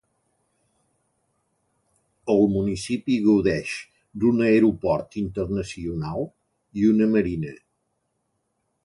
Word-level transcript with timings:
El 2.35 2.41
municipi 2.53 3.17
gaudeix 3.27 3.73
d'un 4.23 4.41
aeroport 4.47 5.19
internacional 5.25 6.27
i 6.83 6.91
una 6.95 7.11
marina. 7.13 7.53